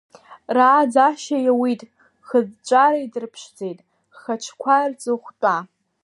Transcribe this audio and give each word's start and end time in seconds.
Рааӡашьа 0.55 1.37
иауит 1.45 1.81
хьыҵәҵәара, 2.27 2.97
идырԥшӡеит 3.03 3.79
ҳхаҿқәа 4.13 4.77
рҵыхәтәа. 4.89 5.57